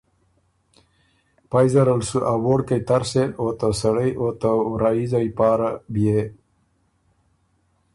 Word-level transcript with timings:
پئ 1.49 1.65
زرل 1.73 2.01
سُو 2.09 2.19
ا 2.31 2.33
وورکئ 2.43 2.81
تر 2.87 3.03
سېن 3.11 3.29
او 3.39 3.45
ته 3.59 3.67
سړئ 3.81 4.11
او 4.21 4.27
ته 4.41 4.49
وراييځئ 4.71 5.27
پاره 5.37 5.69
بيې 5.93 6.21